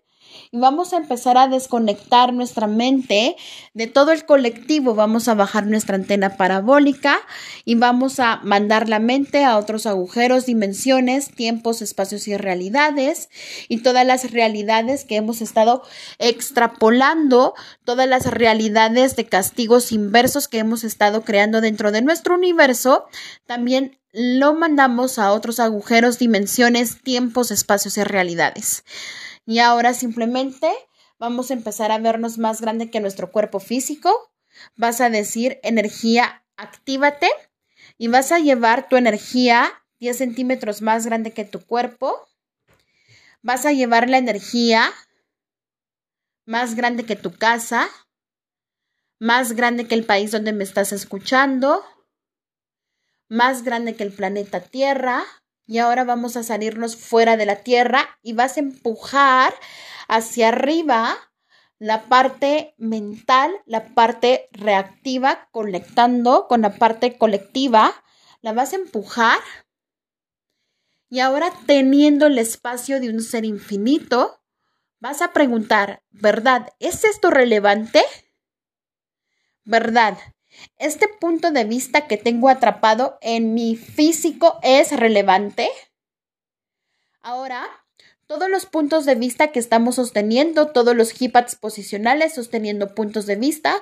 y 0.52 0.60
vamos 0.60 0.94
a 0.94 0.98
empezar 0.98 1.38
a 1.38 1.48
desconectar 1.48 2.34
nuestra 2.34 2.68
mente 2.68 3.36
de 3.74 3.88
todo 3.88 4.12
el 4.12 4.26
colectivo. 4.26 4.96
Vamos 4.96 5.28
a 5.28 5.36
bajar 5.36 5.68
nuestra 5.68 5.96
antena 5.96 6.38
parabólica 6.38 7.20
y 7.66 7.76
vamos 7.76 8.20
a 8.20 8.38
mandar 8.44 8.90
la 8.90 9.00
mente 9.00 9.44
a 9.44 9.58
otros 9.58 9.86
agujeros, 9.86 10.46
dimensiones, 10.46 11.32
tiempos, 11.32 11.82
espacios 11.82 12.28
y 12.28 12.38
realidades 12.38 13.30
y 13.68 13.82
todas 13.82 14.06
las 14.06 14.32
realidades 14.32 15.06
que 15.06 15.18
hemos 15.18 15.42
estado 15.42 15.84
extrapolando, 16.20 17.54
todas 17.84 18.08
las 18.08 18.26
realidades 18.26 19.16
de 19.16 19.26
castigos 19.26 19.92
inversos 19.92 20.48
que 20.48 20.60
hemos 20.60 20.84
estado 20.84 21.24
creando 21.24 21.62
dentro 21.62 21.92
de 21.92 22.02
nuestro 22.02 22.36
universo, 22.36 23.06
también 23.46 24.00
lo 24.14 24.54
mandamos 24.54 25.20
a 25.20 25.32
otros 25.32 25.60
agujeros, 25.60 26.18
dimensiones, 26.18 27.02
tiempos, 27.04 27.52
espacios 27.52 27.98
y 27.98 28.04
realidades. 28.04 28.84
Y 29.48 29.60
ahora 29.60 29.94
simplemente 29.94 30.70
vamos 31.20 31.50
a 31.50 31.54
empezar 31.54 31.90
a 31.94 31.98
vernos 32.00 32.38
más 32.38 32.60
grande 32.60 32.92
que 32.92 33.00
nuestro 33.00 33.32
cuerpo 33.32 33.62
físico. 33.62 34.12
Vas 34.76 35.00
a 35.00 35.10
decir 35.10 35.62
energía, 35.64 36.44
actívate 36.58 37.30
y 37.98 38.10
vas 38.10 38.34
a 38.34 38.40
llevar 38.40 38.90
tu 38.90 38.98
energía 38.98 39.72
10 40.00 40.18
centímetros 40.18 40.82
más 40.82 41.06
grande 41.06 41.32
que 41.32 41.46
tu 41.46 41.66
cuerpo. 41.66 42.28
Vas 43.42 43.66
a 43.66 43.72
llevar 43.72 44.10
la 44.10 44.18
energía 44.18 44.92
más 46.46 46.76
grande 46.76 47.06
que 47.06 47.16
tu 47.16 47.32
casa, 47.32 47.88
más 49.18 49.54
grande 49.54 49.88
que 49.88 49.96
el 49.96 50.04
país 50.04 50.32
donde 50.32 50.52
me 50.52 50.66
estás 50.66 50.92
escuchando, 50.92 51.86
más 53.30 53.64
grande 53.64 53.96
que 53.96 54.04
el 54.04 54.12
planeta 54.12 54.60
Tierra, 54.60 55.24
y 55.68 55.80
ahora 55.80 56.06
vamos 56.06 56.38
a 56.38 56.44
salirnos 56.44 56.96
fuera 56.96 57.38
de 57.38 57.46
la 57.46 57.58
tierra 57.58 58.18
y 58.24 58.34
vas 58.34 58.58
a 58.58 58.62
empujar 58.62 59.54
hacia 60.08 60.48
arriba 60.48 61.16
la 61.78 62.06
parte 62.06 62.74
mental, 62.78 63.52
la 63.66 63.94
parte 63.94 64.48
reactiva, 64.52 65.50
conectando 65.52 66.48
con 66.48 66.62
la 66.62 66.76
parte 66.76 67.18
colectiva, 67.18 67.94
la 68.42 68.54
vas 68.54 68.74
a 68.74 68.78
empujar 68.78 69.40
y 71.10 71.20
ahora 71.20 71.52
teniendo 71.66 72.26
el 72.26 72.38
espacio 72.38 73.00
de 73.00 73.10
un 73.10 73.22
ser 73.22 73.46
infinito, 73.46 74.42
vas 75.00 75.22
a 75.22 75.34
preguntar, 75.34 76.04
¿verdad? 76.10 76.74
¿Es 76.80 77.04
esto 77.04 77.30
relevante? 77.30 78.04
¿Verdad? 79.64 80.18
¿Este 80.78 81.08
punto 81.08 81.52
de 81.52 81.64
vista 81.64 82.08
que 82.08 82.18
tengo 82.18 82.50
atrapado 82.50 83.18
en 83.22 83.54
mi 83.54 83.76
físico 83.76 84.60
es 84.64 84.92
relevante? 84.92 85.70
Ahora, 87.22 87.68
todos 88.28 88.50
los 88.50 88.66
puntos 88.66 89.06
de 89.06 89.16
vista 89.16 89.48
que 89.54 89.60
estamos 89.60 89.96
sosteniendo, 89.96 90.68
todos 90.68 90.94
los 90.94 91.22
hipads 91.22 91.56
posicionales 91.56 92.36
sosteniendo 92.36 92.94
puntos 92.94 93.26
de 93.26 93.38
vista, 93.38 93.76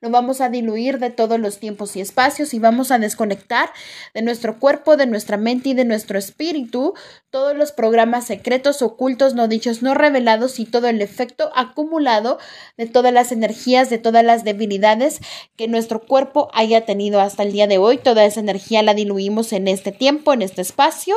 lo 0.00 0.10
vamos 0.10 0.40
a 0.40 0.48
diluir 0.48 1.00
de 1.00 1.10
todos 1.10 1.40
los 1.40 1.58
tiempos 1.58 1.96
y 1.96 2.00
espacios 2.00 2.54
y 2.54 2.60
vamos 2.60 2.92
a 2.92 3.00
desconectar 3.00 3.70
de 4.14 4.22
nuestro 4.22 4.60
cuerpo, 4.60 4.96
de 4.96 5.06
nuestra 5.06 5.36
mente 5.36 5.70
y 5.70 5.74
de 5.74 5.84
nuestro 5.84 6.16
espíritu 6.16 6.94
todos 7.30 7.56
los 7.56 7.72
programas 7.72 8.24
secretos, 8.24 8.82
ocultos, 8.82 9.34
no 9.34 9.48
dichos, 9.48 9.82
no 9.82 9.94
revelados 9.94 10.60
y 10.60 10.64
todo 10.64 10.86
el 10.86 11.02
efecto 11.02 11.50
acumulado 11.56 12.38
de 12.76 12.86
todas 12.86 13.12
las 13.12 13.32
energías, 13.32 13.90
de 13.90 13.98
todas 13.98 14.24
las 14.24 14.44
debilidades 14.44 15.18
que 15.56 15.66
nuestro 15.66 16.00
cuerpo 16.06 16.50
haya 16.54 16.84
tenido 16.84 17.20
hasta 17.20 17.42
el 17.42 17.50
día 17.50 17.66
de 17.66 17.78
hoy. 17.78 17.98
Toda 17.98 18.24
esa 18.24 18.38
energía 18.38 18.84
la 18.84 18.94
diluimos 18.94 19.52
en 19.52 19.66
este 19.66 19.90
tiempo, 19.90 20.32
en 20.32 20.42
este 20.42 20.62
espacio 20.62 21.16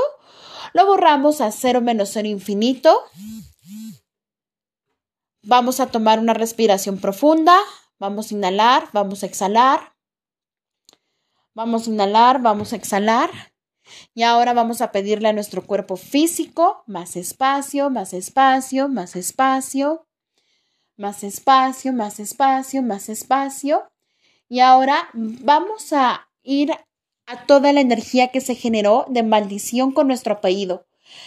lo 0.73 0.85
borramos 0.85 1.41
a 1.41 1.51
cero 1.51 1.81
menos 1.81 2.11
cero 2.13 2.27
infinito. 2.27 2.97
Vamos 5.43 5.79
a 5.79 5.87
tomar 5.87 6.19
una 6.19 6.33
respiración 6.33 6.99
profunda. 6.99 7.57
Vamos 7.99 8.31
a 8.31 8.35
inhalar, 8.35 8.89
vamos 8.93 9.23
a 9.23 9.25
exhalar. 9.25 9.93
Vamos 11.53 11.87
a 11.87 11.89
inhalar, 11.89 12.41
vamos 12.41 12.73
a 12.73 12.75
exhalar. 12.75 13.29
Y 14.13 14.23
ahora 14.23 14.53
vamos 14.53 14.81
a 14.81 14.91
pedirle 14.91 15.29
a 15.29 15.33
nuestro 15.33 15.65
cuerpo 15.65 15.97
físico 15.97 16.83
más 16.87 17.15
espacio, 17.15 17.89
más 17.89 18.13
espacio, 18.13 18.87
más 18.87 19.15
espacio, 19.15 20.07
más 20.97 21.23
espacio, 21.23 21.91
más 21.91 22.19
espacio, 22.19 22.83
más 22.83 23.09
espacio. 23.09 23.91
Y 24.47 24.59
ahora 24.59 25.09
vamos 25.13 25.91
a 25.93 26.29
ir 26.43 26.71
a 27.31 27.45
toda 27.45 27.71
la 27.71 27.81
energía 27.81 28.27
que 28.27 28.41
se 28.41 28.55
generó 28.55 29.05
de 29.09 29.23
maldición 29.23 29.93
con 29.93 30.07
nuestro 30.07 30.33
apellido. 30.33 30.85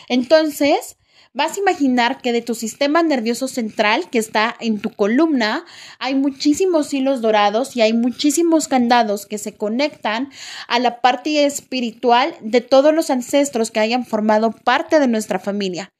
Entonces, 0.08 0.96
vas 1.32 1.56
a 1.56 1.60
imaginar 1.60 2.20
que 2.20 2.32
de 2.32 2.42
tu 2.42 2.54
sistema 2.54 3.02
nervioso 3.02 3.48
central 3.48 4.08
que 4.10 4.18
está 4.18 4.54
en 4.60 4.80
tu 4.80 4.90
columna 4.90 5.64
hay 5.98 6.14
muchísimos 6.14 6.92
hilos 6.92 7.22
dorados 7.22 7.74
y 7.74 7.80
hay 7.80 7.92
muchísimos 7.92 8.68
candados 8.68 9.26
que 9.26 9.38
se 9.38 9.54
conectan 9.54 10.30
a 10.68 10.78
la 10.78 11.00
parte 11.00 11.44
espiritual 11.46 12.34
de 12.40 12.60
todos 12.60 12.94
los 12.94 13.08
ancestros 13.10 13.70
que 13.70 13.80
hayan 13.80 14.04
formado 14.04 14.52
parte 14.52 15.00
de 15.00 15.08
nuestra 15.08 15.38
familia. 15.38 15.93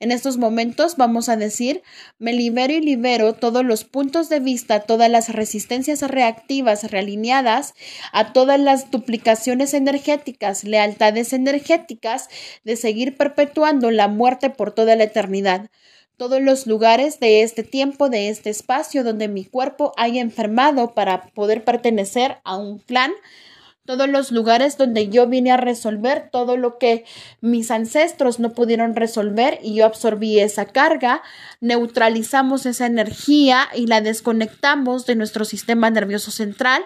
En 0.00 0.12
estos 0.12 0.36
momentos 0.36 0.96
vamos 0.96 1.28
a 1.28 1.36
decir, 1.36 1.82
me 2.18 2.32
libero 2.32 2.72
y 2.72 2.80
libero 2.80 3.34
todos 3.34 3.64
los 3.64 3.84
puntos 3.84 4.28
de 4.28 4.40
vista, 4.40 4.80
todas 4.80 5.10
las 5.10 5.32
resistencias 5.32 6.02
reactivas 6.02 6.90
realineadas 6.90 7.74
a 8.12 8.32
todas 8.32 8.60
las 8.60 8.90
duplicaciones 8.90 9.74
energéticas, 9.74 10.64
lealtades 10.64 11.32
energéticas 11.32 12.28
de 12.64 12.76
seguir 12.76 13.16
perpetuando 13.16 13.90
la 13.90 14.08
muerte 14.08 14.50
por 14.50 14.72
toda 14.72 14.96
la 14.96 15.04
eternidad. 15.04 15.70
Todos 16.16 16.40
los 16.40 16.66
lugares 16.66 17.20
de 17.20 17.42
este 17.42 17.62
tiempo, 17.62 18.08
de 18.08 18.28
este 18.28 18.50
espacio 18.50 19.04
donde 19.04 19.28
mi 19.28 19.44
cuerpo 19.44 19.92
haya 19.96 20.20
enfermado 20.20 20.92
para 20.92 21.26
poder 21.28 21.64
pertenecer 21.64 22.38
a 22.42 22.56
un 22.56 22.78
clan, 22.78 23.12
todos 23.88 24.06
los 24.06 24.32
lugares 24.32 24.76
donde 24.76 25.08
yo 25.08 25.26
vine 25.28 25.50
a 25.50 25.56
resolver 25.56 26.28
todo 26.30 26.58
lo 26.58 26.76
que 26.76 27.06
mis 27.40 27.70
ancestros 27.70 28.38
no 28.38 28.52
pudieron 28.52 28.94
resolver 28.94 29.58
y 29.62 29.76
yo 29.76 29.86
absorbí 29.86 30.40
esa 30.40 30.66
carga, 30.66 31.22
neutralizamos 31.62 32.66
esa 32.66 32.84
energía 32.84 33.66
y 33.74 33.86
la 33.86 34.02
desconectamos 34.02 35.06
de 35.06 35.14
nuestro 35.14 35.46
sistema 35.46 35.88
nervioso 35.88 36.30
central 36.30 36.84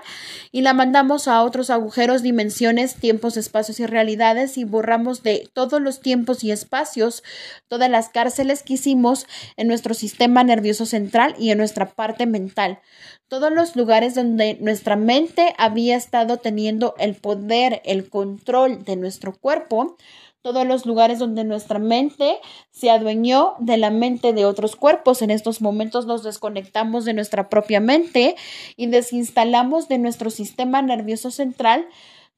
y 0.52 0.61
la 0.61 0.75
mandamos 0.75 1.26
a 1.26 1.42
otros 1.42 1.71
agujeros, 1.71 2.23
dimensiones, 2.23 2.94
tiempos, 2.94 3.37
espacios 3.37 3.80
y 3.80 3.87
realidades 3.87 4.56
y 4.56 4.62
borramos 4.62 5.25
de 5.25 5.50
todos 5.52 5.82
los 5.82 5.99
tiempos 6.02 6.44
y 6.44 6.52
espacios 6.52 7.25
todas 7.66 7.90
las 7.90 8.11
cárceles 8.11 8.62
que 8.62 8.75
hicimos 8.75 9.26
en 9.56 9.66
nuestro 9.66 9.94
sistema 9.94 10.44
nervioso 10.44 10.87
central 10.87 11.35
y 11.37 11.50
en 11.50 11.59
nuestra 11.59 11.87
parte 11.90 12.26
mental. 12.26 12.78
Todos 13.26 13.50
los 13.50 13.76
lugares 13.76 14.14
donde 14.14 14.59
nuestra 14.61 14.94
mente 14.94 15.54
había 15.56 15.97
estado 15.97 16.37
teniendo 16.37 16.92
el 16.99 17.15
poder, 17.15 17.83
el 17.85 18.09
control 18.09 18.85
de 18.85 18.97
nuestro 18.97 19.33
cuerpo, 19.33 19.97
todos 20.43 20.67
los 20.67 20.87
lugares 20.87 21.19
donde 21.19 21.45
nuestra 21.45 21.79
mente 21.79 22.39
se 22.71 22.91
adueñó 22.91 23.55
de 23.61 23.77
la 23.77 23.91
mente 23.91 24.33
de 24.33 24.45
otros 24.45 24.75
cuerpos. 24.75 25.23
En 25.23 25.31
estos 25.31 25.61
momentos 25.61 26.07
nos 26.07 26.25
desconectamos 26.25 27.05
de 27.05 27.15
nuestra 27.15 27.49
propia 27.49 27.81
mente 27.81 28.35
y 28.77 28.87
desinstalamos 28.87 29.89
de 29.89 29.99
nuestro 29.99 30.31
sistema 30.31 30.83
nervioso 30.83 31.31
central 31.31 31.87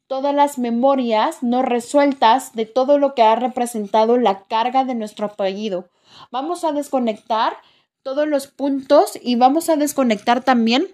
todas 0.06 0.34
las 0.34 0.58
memorias 0.58 1.42
no 1.42 1.62
resueltas 1.62 2.52
de 2.54 2.66
todo 2.66 2.98
lo 2.98 3.14
que 3.14 3.22
ha 3.22 3.36
representado 3.36 4.18
la 4.18 4.42
carga 4.42 4.84
de 4.84 4.94
nuestro 4.94 5.26
apellido. 5.26 5.88
Vamos 6.30 6.64
a 6.64 6.72
desconectar 6.72 7.56
todos 8.02 8.28
los 8.28 8.46
puntos 8.46 9.18
y 9.20 9.36
vamos 9.36 9.68
a 9.68 9.76
desconectar 9.76 10.44
también 10.44 10.88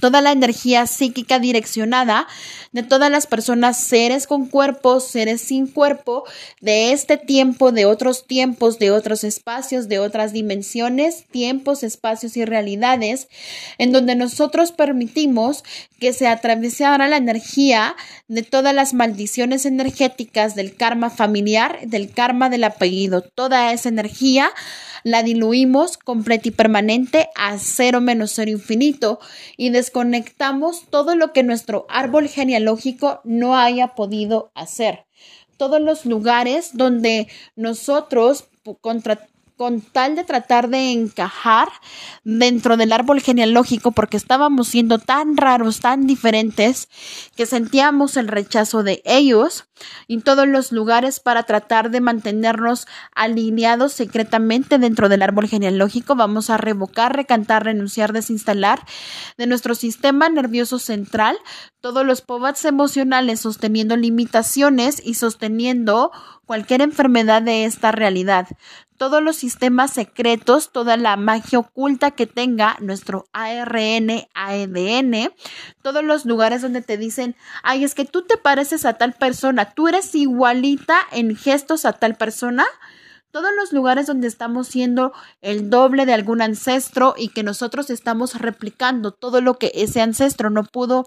toda 0.00 0.20
la 0.20 0.32
energía 0.32 0.86
psíquica 0.86 1.38
direccionada 1.38 2.26
de 2.72 2.82
todas 2.82 3.10
las 3.10 3.26
personas, 3.26 3.78
seres 3.80 4.26
con 4.26 4.46
cuerpo, 4.46 5.00
seres 5.00 5.40
sin 5.40 5.66
cuerpo, 5.66 6.24
de 6.60 6.92
este 6.92 7.16
tiempo, 7.16 7.72
de 7.72 7.86
otros 7.86 8.26
tiempos, 8.26 8.78
de 8.78 8.90
otros 8.90 9.24
espacios, 9.24 9.88
de 9.88 9.98
otras 9.98 10.32
dimensiones, 10.32 11.24
tiempos, 11.30 11.82
espacios 11.82 12.36
y 12.36 12.44
realidades, 12.44 13.28
en 13.78 13.92
donde 13.92 14.14
nosotros 14.14 14.72
permitimos 14.72 15.64
que 15.98 16.12
se 16.12 16.26
atravesara 16.26 17.08
la 17.08 17.16
energía 17.16 17.96
de 18.28 18.42
todas 18.42 18.74
las 18.74 18.92
maldiciones 18.92 19.64
energéticas 19.64 20.54
del 20.54 20.76
karma 20.76 21.10
familiar, 21.10 21.78
del 21.86 22.10
karma 22.10 22.50
del 22.50 22.64
apellido, 22.64 23.22
toda 23.22 23.72
esa 23.72 23.88
energía 23.88 24.50
la 25.06 25.22
diluimos 25.22 25.98
completa 25.98 26.48
y 26.48 26.50
permanente 26.50 27.28
a 27.36 27.58
cero 27.58 28.00
menos 28.00 28.32
cero 28.34 28.50
infinito 28.50 29.20
y 29.56 29.70
desconectamos 29.86 30.86
todo 30.90 31.14
lo 31.14 31.32
que 31.32 31.44
nuestro 31.44 31.86
árbol 31.88 32.28
genealógico 32.28 33.20
no 33.22 33.56
haya 33.56 33.94
podido 33.94 34.50
hacer. 34.54 35.06
Todos 35.56 35.80
los 35.80 36.04
lugares 36.06 36.70
donde 36.74 37.28
nosotros 37.54 38.48
contra 38.80 39.28
con 39.56 39.80
tal 39.80 40.16
de 40.16 40.24
tratar 40.24 40.68
de 40.68 40.92
encajar 40.92 41.68
dentro 42.24 42.76
del 42.76 42.92
árbol 42.92 43.20
genealógico 43.20 43.92
porque 43.92 44.16
estábamos 44.16 44.68
siendo 44.68 44.98
tan 44.98 45.36
raros, 45.36 45.80
tan 45.80 46.06
diferentes, 46.06 46.88
que 47.36 47.46
sentíamos 47.46 48.16
el 48.16 48.28
rechazo 48.28 48.82
de 48.82 49.02
ellos 49.04 49.64
en 50.08 50.22
todos 50.22 50.46
los 50.46 50.72
lugares 50.72 51.20
para 51.20 51.44
tratar 51.44 51.90
de 51.90 52.00
mantenernos 52.00 52.86
alineados 53.14 53.92
secretamente 53.92 54.78
dentro 54.78 55.08
del 55.08 55.22
árbol 55.22 55.48
genealógico. 55.48 56.14
Vamos 56.14 56.50
a 56.50 56.58
revocar, 56.58 57.16
recantar, 57.16 57.64
renunciar, 57.64 58.12
desinstalar 58.12 58.84
de 59.38 59.46
nuestro 59.46 59.74
sistema 59.74 60.28
nervioso 60.28 60.78
central 60.78 61.38
todos 61.80 62.04
los 62.04 62.20
povats 62.20 62.64
emocionales 62.64 63.40
sosteniendo 63.40 63.96
limitaciones 63.96 65.00
y 65.04 65.14
sosteniendo 65.14 66.10
cualquier 66.46 66.80
enfermedad 66.80 67.42
de 67.42 67.64
esta 67.64 67.92
realidad 67.92 68.48
todos 68.96 69.22
los 69.22 69.36
sistemas 69.36 69.92
secretos, 69.92 70.70
toda 70.72 70.96
la 70.96 71.16
magia 71.16 71.58
oculta 71.58 72.10
que 72.10 72.26
tenga 72.26 72.76
nuestro 72.80 73.26
ARN, 73.32 74.26
ADN, 74.34 75.32
todos 75.82 76.04
los 76.04 76.24
lugares 76.24 76.62
donde 76.62 76.82
te 76.82 76.96
dicen, 76.96 77.36
ay, 77.62 77.84
es 77.84 77.94
que 77.94 78.04
tú 78.04 78.22
te 78.22 78.36
pareces 78.36 78.84
a 78.84 78.94
tal 78.94 79.12
persona, 79.12 79.72
tú 79.72 79.88
eres 79.88 80.14
igualita 80.14 80.98
en 81.12 81.36
gestos 81.36 81.84
a 81.84 81.92
tal 81.92 82.16
persona. 82.16 82.64
Todos 83.32 83.50
los 83.54 83.70
lugares 83.74 84.06
donde 84.06 84.28
estamos 84.28 84.66
siendo 84.66 85.12
el 85.42 85.68
doble 85.68 86.06
de 86.06 86.14
algún 86.14 86.40
ancestro 86.40 87.14
y 87.18 87.28
que 87.28 87.42
nosotros 87.42 87.90
estamos 87.90 88.40
replicando 88.40 89.12
todo 89.12 89.42
lo 89.42 89.58
que 89.58 89.72
ese 89.74 90.00
ancestro 90.00 90.48
no 90.48 90.64
pudo 90.64 91.06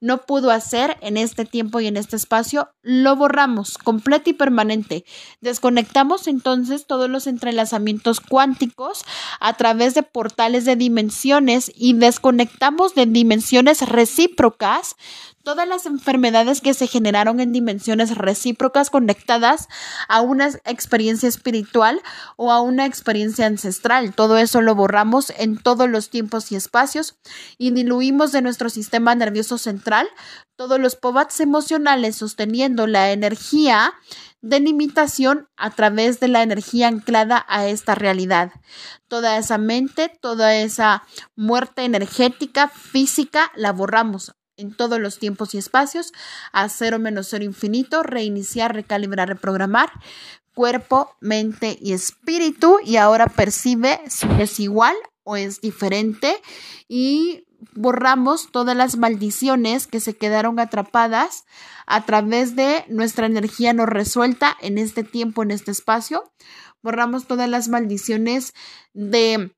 no 0.00 0.22
pudo 0.22 0.50
hacer 0.50 0.96
en 1.00 1.16
este 1.16 1.44
tiempo 1.44 1.80
y 1.80 1.86
en 1.86 1.96
este 1.96 2.16
espacio, 2.16 2.70
lo 2.82 3.16
borramos 3.16 3.78
completo 3.78 4.30
y 4.30 4.32
permanente. 4.32 5.04
Desconectamos 5.40 6.26
entonces 6.26 6.86
todos 6.86 7.08
los 7.08 7.26
entrelazamientos 7.26 8.20
cuánticos 8.20 9.04
a 9.40 9.56
través 9.56 9.94
de 9.94 10.02
portales 10.02 10.64
de 10.64 10.76
dimensiones 10.76 11.70
y 11.74 11.94
desconectamos 11.94 12.94
de 12.94 13.06
dimensiones 13.06 13.86
recíprocas 13.88 14.96
todas 15.42 15.66
las 15.66 15.86
enfermedades 15.86 16.60
que 16.60 16.74
se 16.74 16.86
generaron 16.86 17.40
en 17.40 17.52
dimensiones 17.52 18.16
recíprocas 18.16 18.90
conectadas 18.90 19.68
a 20.08 20.20
una 20.20 20.48
experiencia 20.64 21.28
espiritual 21.28 22.02
o 22.36 22.52
a 22.52 22.60
una 22.60 22.86
experiencia 22.86 23.46
ancestral. 23.46 24.14
Todo 24.14 24.36
eso 24.36 24.60
lo 24.60 24.74
borramos 24.74 25.32
en 25.36 25.58
todos 25.58 25.88
los 25.88 26.10
tiempos 26.10 26.52
y 26.52 26.56
espacios 26.56 27.16
y 27.58 27.70
diluimos 27.70 28.32
de 28.32 28.42
nuestro 28.42 28.68
sistema 28.70 29.14
nervioso 29.14 29.58
central 29.58 30.08
todos 30.56 30.78
los 30.78 30.94
povats 30.94 31.40
emocionales 31.40 32.16
sosteniendo 32.16 32.86
la 32.86 33.12
energía 33.12 33.94
de 34.42 34.60
limitación 34.60 35.48
a 35.56 35.70
través 35.70 36.20
de 36.20 36.28
la 36.28 36.42
energía 36.42 36.88
anclada 36.88 37.46
a 37.48 37.66
esta 37.66 37.94
realidad. 37.94 38.52
Toda 39.08 39.38
esa 39.38 39.56
mente, 39.56 40.12
toda 40.20 40.54
esa 40.54 41.02
muerte 41.34 41.84
energética, 41.84 42.68
física, 42.68 43.50
la 43.54 43.72
borramos 43.72 44.34
en 44.60 44.74
todos 44.74 45.00
los 45.00 45.18
tiempos 45.18 45.54
y 45.54 45.58
espacios, 45.58 46.12
a 46.52 46.68
cero 46.68 46.98
menos 46.98 47.28
cero 47.30 47.44
infinito, 47.44 48.02
reiniciar, 48.02 48.74
recalibrar, 48.74 49.28
reprogramar, 49.28 49.90
cuerpo, 50.54 51.16
mente 51.20 51.78
y 51.80 51.92
espíritu, 51.92 52.78
y 52.84 52.96
ahora 52.96 53.26
percibe 53.26 54.00
si 54.08 54.26
es 54.38 54.60
igual 54.60 54.94
o 55.24 55.36
es 55.36 55.60
diferente 55.60 56.36
y 56.88 57.46
borramos 57.74 58.50
todas 58.50 58.76
las 58.76 58.96
maldiciones 58.96 59.86
que 59.86 60.00
se 60.00 60.16
quedaron 60.16 60.58
atrapadas 60.58 61.44
a 61.86 62.04
través 62.06 62.56
de 62.56 62.84
nuestra 62.88 63.26
energía 63.26 63.72
no 63.72 63.86
resuelta 63.86 64.56
en 64.60 64.78
este 64.78 65.04
tiempo, 65.04 65.42
en 65.42 65.50
este 65.50 65.70
espacio. 65.70 66.32
Borramos 66.82 67.26
todas 67.26 67.48
las 67.48 67.68
maldiciones 67.68 68.54
de 68.94 69.54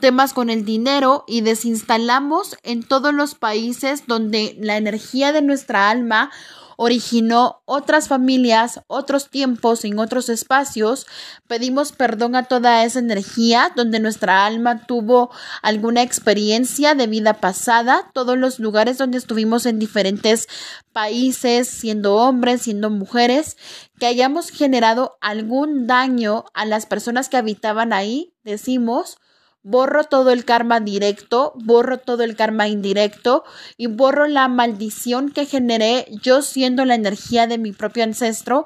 temas 0.00 0.32
con 0.32 0.50
el 0.50 0.64
dinero 0.64 1.24
y 1.26 1.40
desinstalamos 1.42 2.56
en 2.62 2.82
todos 2.82 3.14
los 3.14 3.34
países 3.34 4.06
donde 4.06 4.56
la 4.60 4.76
energía 4.76 5.32
de 5.32 5.42
nuestra 5.42 5.90
alma 5.90 6.30
originó 6.76 7.62
otras 7.64 8.08
familias, 8.08 8.80
otros 8.88 9.30
tiempos, 9.30 9.84
en 9.84 9.98
otros 10.00 10.28
espacios. 10.28 11.06
Pedimos 11.46 11.92
perdón 11.92 12.34
a 12.34 12.44
toda 12.44 12.84
esa 12.84 12.98
energía 12.98 13.72
donde 13.76 14.00
nuestra 14.00 14.44
alma 14.44 14.86
tuvo 14.86 15.30
alguna 15.62 16.02
experiencia 16.02 16.94
de 16.94 17.06
vida 17.06 17.34
pasada, 17.34 18.10
todos 18.12 18.36
los 18.36 18.58
lugares 18.58 18.98
donde 18.98 19.18
estuvimos 19.18 19.64
en 19.66 19.78
diferentes 19.78 20.48
países, 20.92 21.68
siendo 21.68 22.16
hombres, 22.16 22.62
siendo 22.62 22.90
mujeres, 22.90 23.56
que 24.00 24.06
hayamos 24.06 24.50
generado 24.50 25.18
algún 25.20 25.86
daño 25.86 26.46
a 26.52 26.64
las 26.64 26.86
personas 26.86 27.28
que 27.28 27.36
habitaban 27.36 27.92
ahí, 27.92 28.34
decimos, 28.42 29.18
borro 29.62 30.04
todo 30.04 30.30
el 30.30 30.44
karma 30.44 30.80
directo, 30.80 31.52
borro 31.56 31.98
todo 31.98 32.22
el 32.24 32.36
karma 32.36 32.68
indirecto 32.68 33.44
y 33.76 33.86
borro 33.86 34.26
la 34.26 34.48
maldición 34.48 35.30
que 35.30 35.46
generé 35.46 36.06
yo 36.22 36.42
siendo 36.42 36.84
la 36.84 36.94
energía 36.94 37.46
de 37.46 37.58
mi 37.58 37.72
propio 37.72 38.04
ancestro 38.04 38.64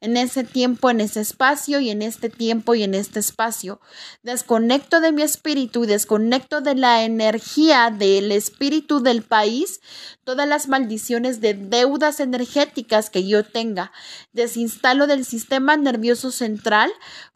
en 0.00 0.16
ese 0.16 0.44
tiempo, 0.44 0.90
en 0.90 1.00
ese 1.00 1.20
espacio 1.20 1.80
y 1.80 1.90
en 1.90 2.02
este 2.02 2.28
tiempo 2.30 2.74
y 2.74 2.82
en 2.82 2.94
este 2.94 3.18
espacio. 3.20 3.80
Desconecto 4.22 5.00
de 5.00 5.12
mi 5.12 5.22
espíritu 5.22 5.84
y 5.84 5.86
desconecto 5.86 6.60
de 6.60 6.74
la 6.74 7.04
energía 7.04 7.90
del 7.90 8.32
espíritu 8.32 9.00
del 9.00 9.22
país 9.22 9.80
todas 10.24 10.46
las 10.46 10.68
maldiciones 10.68 11.40
de 11.40 11.54
deudas 11.54 12.20
energéticas 12.20 13.10
que 13.10 13.26
yo 13.26 13.44
tenga. 13.44 13.92
Desinstalo 14.32 15.06
del 15.06 15.24
sistema 15.24 15.76
nervioso 15.76 16.30
central 16.30 16.90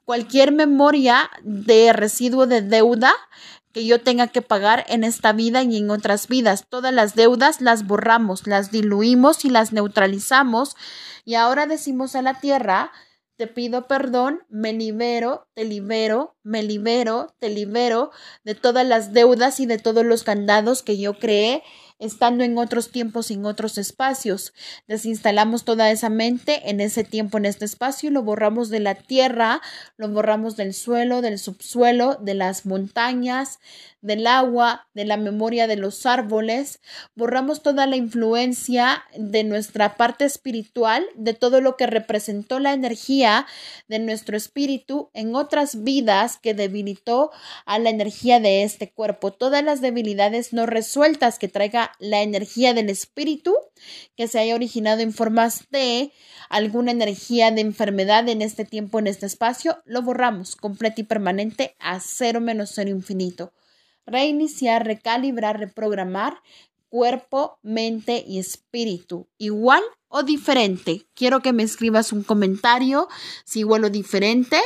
cualquier 0.05 0.53
memoria 0.53 1.31
de 1.43 1.93
residuo 1.93 2.47
de 2.47 2.61
deuda 2.61 3.13
que 3.73 3.87
yo 3.87 4.01
tenga 4.01 4.29
que 4.29 4.43
pagar 4.43 4.85
en 4.89 5.05
esta 5.05 5.33
vida 5.33 5.63
y 5.63 5.77
en 5.77 5.91
otras 5.91 6.29
vidas. 6.29 6.67
Todas 6.69 6.93
las 6.93 7.15
deudas 7.15 7.61
las 7.61 7.87
borramos, 7.87 8.47
las 8.47 8.71
diluimos 8.71 9.45
y 9.45 9.51
las 9.51 9.73
neutralizamos. 9.73 10.77
Y 11.25 11.35
ahora 11.35 11.67
decimos 11.67 12.15
a 12.15 12.23
la 12.23 12.41
tierra, 12.41 12.93
te 13.37 13.47
pido 13.47 13.89
perdón, 13.89 14.45
me 14.49 14.73
libero, 14.73 15.49
te 15.55 15.65
libero, 15.65 16.37
me 16.43 16.63
libero, 16.63 17.35
te 17.39 17.49
libero 17.49 18.11
de 18.45 18.55
todas 18.55 18.87
las 18.87 19.13
deudas 19.13 19.59
y 19.59 19.67
de 19.67 19.79
todos 19.79 20.05
los 20.05 20.23
candados 20.23 20.83
que 20.83 20.99
yo 20.99 21.19
creé 21.19 21.63
estando 21.99 22.45
en 22.45 22.59
otros 22.59 22.91
tiempos 22.91 23.31
en 23.31 23.47
otros 23.47 23.79
espacios. 23.79 24.53
Desinstalamos 24.87 25.65
toda 25.65 25.91
esa 25.91 26.09
mente 26.09 26.71
en 26.71 26.81
ese 26.81 27.05
tiempo, 27.05 27.39
en 27.39 27.47
este 27.47 27.65
espacio, 27.65 28.09
y 28.09 28.13
lo 28.13 28.23
borramos 28.23 28.69
de 28.69 28.81
la 28.81 28.95
tierra, 28.95 29.61
lo 29.97 30.09
borramos 30.09 30.57
del 30.57 30.75
suelo, 30.75 31.21
del 31.21 31.39
subsuelo, 31.39 32.17
de 32.21 32.35
las 32.35 32.67
montañas, 32.67 33.59
del 34.03 34.27
agua, 34.27 34.89
de 34.95 35.05
la 35.05 35.17
memoria 35.17 35.69
de 35.69 35.77
los 35.77 36.07
árboles, 36.07 36.81
borramos 37.15 37.63
toda 37.63 37.87
la 37.87 37.97
influencia 37.97 39.05
de 39.17 39.45
nuestra 39.45 39.97
parte 39.97 40.25
espiritual, 40.25 41.07
de 41.15 41.35
todo 41.35 41.61
lo 41.61 41.77
que 41.77 41.87
representó 41.87 42.59
la 42.59 42.73
energía 42.73 43.47
de 43.87 44.01
nuestro 44.01 44.37
espíritu 44.37 45.11
en 45.15 45.37
otras 45.37 45.85
vidas 45.85 46.37
que 46.37 46.53
debilitó 46.53 47.31
a 47.65 47.79
la 47.79 47.91
energía 47.91 48.41
de 48.41 48.65
este 48.65 48.91
cuerpo, 48.91 49.33
todas 49.33 49.63
las 49.63 49.81
debilidades 49.81 50.53
no 50.53 50.67
resueltas 50.67 51.39
que 51.39 51.49
traiga 51.49 51.92
la 51.99 52.23
energía 52.23 52.75
del 52.75 52.91
espíritu 52.91 53.55
que 54.17 54.29
se 54.29 54.39
haya 54.39 54.55
originado 54.55 55.01
en 55.01 55.13
formas 55.13 55.67
de 55.71 56.13
alguna 56.49 56.91
energía 56.91 57.51
de 57.51 57.61
enfermedad 57.61 58.29
en 58.29 58.43
este 58.43 58.65
tiempo, 58.65 58.99
en 58.99 59.07
este 59.07 59.27
espacio, 59.27 59.83
lo 59.85 60.03
borramos 60.03 60.57
completo 60.57 61.01
y 61.01 61.05
permanente 61.05 61.77
a 61.79 62.01
cero 62.01 62.41
menos 62.41 62.73
cero 62.75 62.91
infinito 62.91 63.53
reiniciar, 64.07 64.85
recalibrar, 64.87 65.59
reprogramar 65.59 66.43
cuerpo, 66.89 67.59
mente 67.63 68.23
y 68.27 68.39
espíritu. 68.39 69.29
Igual 69.39 69.83
o 70.13 70.23
diferente. 70.23 71.07
Quiero 71.15 71.41
que 71.41 71.55
me 71.55 71.63
escribas 71.63 72.13
un 72.13 72.23
comentario 72.23 73.09
si 73.45 73.61
igual 73.61 73.85
o 73.85 73.91
diferente. 73.91 74.61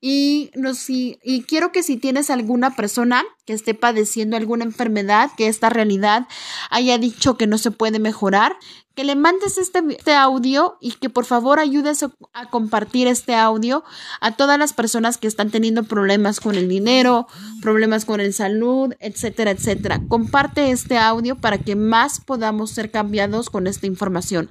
Y, 0.00 0.50
no, 0.54 0.74
si, 0.74 1.18
y 1.22 1.42
quiero 1.42 1.70
que 1.70 1.82
si 1.82 1.96
tienes 1.96 2.30
alguna 2.30 2.74
persona 2.74 3.24
que 3.44 3.52
esté 3.52 3.74
padeciendo 3.74 4.36
alguna 4.36 4.64
enfermedad, 4.64 5.30
que 5.36 5.48
esta 5.48 5.70
realidad 5.70 6.26
haya 6.70 6.98
dicho 6.98 7.36
que 7.36 7.46
no 7.46 7.58
se 7.58 7.70
puede 7.70 7.98
mejorar, 7.98 8.56
que 8.94 9.04
le 9.04 9.16
mandes 9.16 9.58
este, 9.58 9.82
este, 9.90 10.12
audio 10.14 10.76
y 10.80 10.92
que 10.92 11.08
por 11.08 11.24
favor 11.24 11.58
ayudes 11.58 12.02
a, 12.02 12.50
compartir 12.50 13.06
este 13.06 13.34
audio 13.34 13.84
a 14.20 14.32
todas 14.36 14.58
las 14.58 14.72
personas 14.72 15.16
que 15.18 15.26
están 15.26 15.50
teniendo 15.50 15.84
problemas 15.84 16.40
con 16.40 16.56
el 16.56 16.68
dinero, 16.68 17.26
problemas 17.62 18.04
con 18.04 18.20
el 18.20 18.34
salud, 18.34 18.94
etcétera, 19.00 19.52
etcétera. 19.52 20.00
Comparte 20.08 20.70
este 20.70 20.98
audio 20.98 21.36
para 21.36 21.58
que 21.58 21.74
más 21.74 22.20
podamos 22.20 22.70
ser 22.70 22.90
cambiados 22.90 23.48
con 23.48 23.66
esta 23.66 23.86
información. 23.86 24.50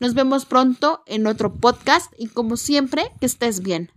Nos 0.00 0.14
vemos 0.14 0.46
pronto 0.46 1.02
en 1.06 1.26
otro 1.26 1.52
podcast 1.54 2.12
y 2.18 2.28
como 2.28 2.56
siempre, 2.56 3.10
que 3.20 3.26
estés 3.26 3.60
bien. 3.60 3.90